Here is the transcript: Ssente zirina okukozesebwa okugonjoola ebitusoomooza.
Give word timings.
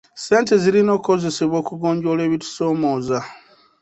Ssente 0.19 0.53
zirina 0.63 0.91
okukozesebwa 0.97 1.57
okugonjoola 1.59 2.21
ebitusoomooza. 2.27 3.19